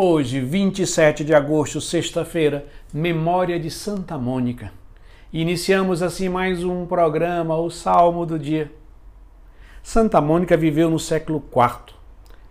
Hoje, 0.00 0.40
27 0.40 1.24
de 1.24 1.34
agosto, 1.34 1.80
sexta-feira, 1.80 2.68
memória 2.94 3.58
de 3.58 3.68
Santa 3.68 4.16
Mônica. 4.16 4.72
Iniciamos 5.32 6.02
assim 6.02 6.28
mais 6.28 6.62
um 6.62 6.86
programa, 6.86 7.56
o 7.56 7.68
Salmo 7.68 8.24
do 8.24 8.38
Dia. 8.38 8.72
Santa 9.82 10.20
Mônica 10.20 10.56
viveu 10.56 10.88
no 10.88 11.00
século 11.00 11.42
IV. 11.50 11.96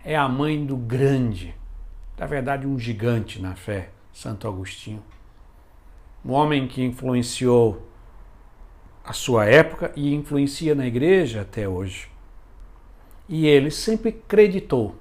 É 0.04 0.14
a 0.14 0.28
mãe 0.28 0.62
do 0.62 0.76
grande, 0.76 1.54
na 2.18 2.26
verdade, 2.26 2.66
um 2.66 2.78
gigante 2.78 3.40
na 3.40 3.54
fé, 3.54 3.92
Santo 4.12 4.46
Agostinho. 4.46 5.02
Um 6.22 6.32
homem 6.32 6.68
que 6.68 6.84
influenciou 6.84 7.82
a 9.02 9.14
sua 9.14 9.46
época 9.46 9.90
e 9.96 10.14
influencia 10.14 10.74
na 10.74 10.86
igreja 10.86 11.40
até 11.40 11.66
hoje. 11.66 12.10
E 13.26 13.46
ele 13.46 13.70
sempre 13.70 14.10
acreditou 14.10 14.96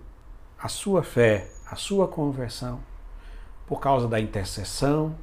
a 0.57 0.70
sua 0.70 1.04
fé, 1.04 1.57
a 1.70 1.75
sua 1.75 2.07
conversão, 2.07 2.80
por 3.66 3.80
causa 3.80 4.08
da 4.08 4.20
intercessão, 4.20 5.16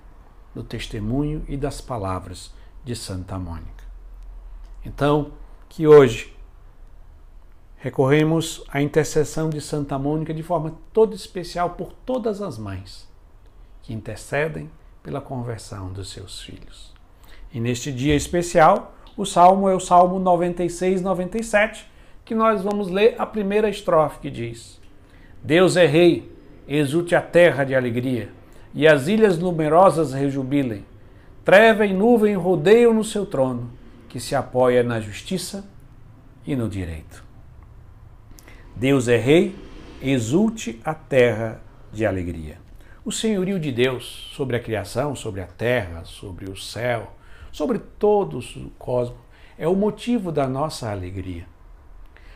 do 0.55 0.63
testemunho 0.63 1.45
e 1.49 1.57
das 1.57 1.81
palavras 1.81 2.53
de 2.85 2.95
Santa 2.95 3.39
Mônica. 3.39 3.85
Então, 4.85 5.33
que 5.69 5.87
hoje 5.87 6.35
recorremos 7.77 8.63
à 8.69 8.81
intercessão 8.81 9.51
de 9.51 9.61
Santa 9.61 9.99
Mônica 9.99 10.33
de 10.33 10.43
forma 10.43 10.75
toda 10.93 11.15
especial 11.15 11.71
por 11.71 11.93
todas 11.93 12.41
as 12.41 12.57
mães 12.57 13.09
que 13.83 13.93
intercedem 13.93 14.71
pela 15.03 15.21
conversão 15.21 15.93
dos 15.93 16.11
seus 16.11 16.41
filhos. 16.41 16.95
E 17.53 17.61
neste 17.61 17.93
dia 17.93 18.15
especial, 18.15 18.95
o 19.17 19.25
salmo 19.25 19.69
é 19.69 19.75
o 19.75 19.81
Salmo 19.81 20.19
96, 20.19 21.03
97, 21.03 21.87
que 22.25 22.35
nós 22.35 22.63
vamos 22.63 22.89
ler 22.89 23.15
a 23.19 23.27
primeira 23.27 23.69
estrofe 23.69 24.19
que 24.19 24.31
diz: 24.31 24.81
Deus 25.43 25.77
é 25.77 25.87
rei, 25.87 26.34
exulte 26.67 27.15
a 27.15 27.21
terra 27.21 27.65
de 27.65 27.75
alegria, 27.75 28.31
e 28.75 28.87
as 28.87 29.07
ilhas 29.07 29.39
numerosas 29.39 30.13
rejubilem. 30.13 30.85
Treva 31.45 31.85
e 31.85 31.93
nuvem 31.93 32.35
rodeiam 32.35 32.93
no 32.93 33.05
seu 33.05 33.27
trono, 33.27 33.71
que 34.09 34.19
se 34.19 34.35
apoia 34.35 34.83
na 34.83 35.01
justiça 35.01 35.69
e 36.47 36.57
no 36.57 36.69
direito. 36.69 37.23
Deus 38.75 39.09
é 39.09 39.17
rei, 39.17 39.55
exulte 40.01 40.81
a 40.85 40.95
terra 40.95 41.61
de 41.93 42.05
alegria. 42.05 42.59
O 43.05 43.13
senhorio 43.13 43.61
de 43.61 43.71
Deus 43.71 44.31
sobre 44.35 44.57
a 44.57 44.61
criação, 44.61 45.15
sobre 45.15 45.41
a 45.43 45.47
terra, 45.47 46.05
sobre 46.05 46.51
o 46.51 46.57
céu, 46.57 47.13
sobre 47.53 47.79
todo 47.79 48.39
o 48.39 48.71
cosmos, 48.79 49.19
é 49.57 49.69
o 49.69 49.77
motivo 49.77 50.33
da 50.33 50.49
nossa 50.49 50.91
alegria. 50.91 51.47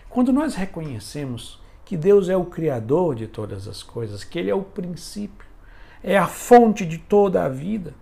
Quando 0.08 0.32
nós 0.32 0.54
reconhecemos 0.54 1.60
que 1.88 1.96
Deus 1.96 2.28
é 2.28 2.36
o 2.36 2.44
Criador 2.44 3.14
de 3.14 3.26
todas 3.26 3.66
as 3.66 3.82
coisas, 3.82 4.22
que 4.22 4.38
Ele 4.38 4.50
é 4.50 4.54
o 4.54 4.60
princípio, 4.60 5.46
é 6.04 6.18
a 6.18 6.26
fonte 6.26 6.84
de 6.84 6.98
toda 6.98 7.42
a 7.42 7.48
vida, 7.48 7.94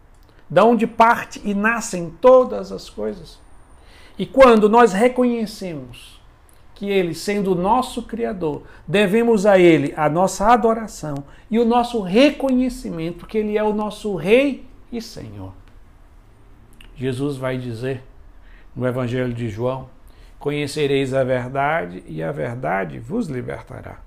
da 0.50 0.64
onde 0.64 0.88
parte 0.88 1.40
e 1.44 1.54
nascem 1.54 2.10
todas 2.20 2.72
as 2.72 2.90
coisas. 2.90 3.38
E 4.18 4.26
quando 4.26 4.68
nós 4.68 4.92
reconhecemos 4.92 6.20
que 6.74 6.90
Ele, 6.90 7.14
sendo 7.14 7.52
o 7.52 7.54
nosso 7.54 8.02
Criador, 8.02 8.64
devemos 8.88 9.46
a 9.46 9.56
Ele 9.56 9.94
a 9.96 10.08
nossa 10.08 10.48
adoração 10.48 11.22
e 11.48 11.56
o 11.56 11.64
nosso 11.64 12.00
reconhecimento 12.00 13.24
que 13.24 13.38
Ele 13.38 13.56
é 13.56 13.62
o 13.62 13.72
nosso 13.72 14.16
Rei 14.16 14.66
e 14.90 15.00
Senhor. 15.00 15.52
Jesus 16.96 17.36
vai 17.36 17.56
dizer 17.56 18.02
no 18.74 18.84
Evangelho 18.84 19.32
de 19.32 19.48
João, 19.48 19.88
Conhecereis 20.38 21.14
a 21.14 21.24
verdade 21.24 22.04
e 22.06 22.22
a 22.22 22.30
verdade 22.30 22.98
vos 22.98 23.26
libertará. 23.26 24.00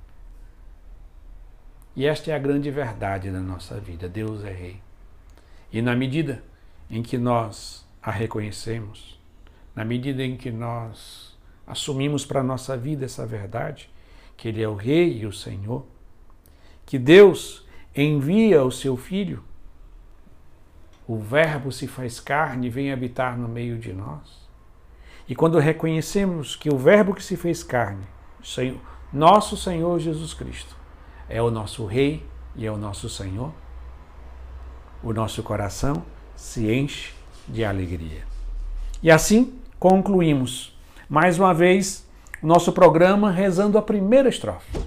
E 1.95 2.05
esta 2.05 2.31
é 2.31 2.35
a 2.35 2.39
grande 2.39 2.69
verdade 2.69 3.31
da 3.31 3.39
nossa 3.39 3.79
vida: 3.79 4.07
Deus 4.07 4.43
é 4.43 4.51
Rei. 4.51 4.81
E 5.71 5.81
na 5.81 5.95
medida 5.95 6.43
em 6.89 7.01
que 7.01 7.17
nós 7.17 7.87
a 8.01 8.11
reconhecemos, 8.11 9.19
na 9.75 9.83
medida 9.83 10.23
em 10.23 10.37
que 10.37 10.51
nós 10.51 11.37
assumimos 11.67 12.25
para 12.25 12.39
a 12.39 12.43
nossa 12.43 12.77
vida 12.77 13.05
essa 13.05 13.25
verdade, 13.25 13.89
que 14.37 14.47
Ele 14.47 14.61
é 14.61 14.67
o 14.67 14.75
Rei 14.75 15.19
e 15.19 15.25
o 15.25 15.33
Senhor, 15.33 15.85
que 16.85 16.97
Deus 16.97 17.67
envia 17.95 18.63
o 18.63 18.71
seu 18.71 18.95
Filho, 18.95 19.43
o 21.07 21.17
Verbo 21.17 21.71
se 21.71 21.87
faz 21.87 22.19
carne 22.19 22.67
e 22.67 22.69
vem 22.69 22.91
habitar 22.91 23.37
no 23.37 23.47
meio 23.47 23.77
de 23.77 23.91
nós 23.91 24.48
e 25.29 25.35
quando 25.35 25.59
reconhecemos 25.59 26.55
que 26.55 26.73
o 26.73 26.77
Verbo 26.77 27.13
que 27.13 27.23
se 27.23 27.37
fez 27.37 27.61
carne, 27.61 28.03
nosso 29.13 29.55
Senhor 29.55 29.99
Jesus 29.99 30.33
Cristo, 30.33 30.75
é 31.29 31.39
o 31.39 31.51
nosso 31.51 31.85
Rei 31.85 32.25
e 32.55 32.65
é 32.65 32.71
o 32.71 32.77
nosso 32.77 33.07
Senhor, 33.07 33.53
o 35.03 35.13
nosso 35.13 35.43
coração 35.43 36.03
se 36.35 36.73
enche 36.73 37.13
de 37.47 37.63
alegria. 37.63 38.23
E 39.03 39.11
assim 39.11 39.59
concluímos 39.77 40.75
mais 41.07 41.37
uma 41.37 41.53
vez 41.53 42.09
o 42.41 42.47
nosso 42.47 42.73
programa 42.73 43.29
rezando 43.29 43.77
a 43.77 43.83
primeira 43.83 44.29
estrofe 44.29 44.79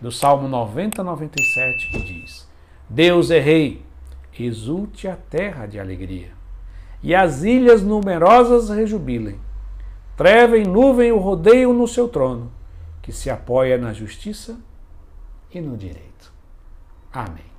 do 0.00 0.10
Salmo 0.10 0.48
90, 0.48 1.04
97, 1.04 1.90
que 1.90 2.02
diz: 2.04 2.48
Deus 2.88 3.30
é 3.30 3.38
Rei, 3.38 3.84
exulte 4.32 5.06
a 5.06 5.16
terra 5.16 5.66
de 5.66 5.78
alegria 5.78 6.37
e 7.02 7.14
as 7.14 7.42
ilhas 7.42 7.82
numerosas 7.82 8.68
rejubilem. 8.68 9.38
Treva 10.16 10.56
e 10.56 10.64
nuvem 10.64 11.12
o 11.12 11.18
rodeiam 11.18 11.72
no 11.72 11.86
seu 11.86 12.08
trono, 12.08 12.50
que 13.00 13.12
se 13.12 13.30
apoia 13.30 13.78
na 13.78 13.92
justiça 13.92 14.58
e 15.52 15.60
no 15.60 15.76
direito. 15.76 16.32
Amém. 17.12 17.57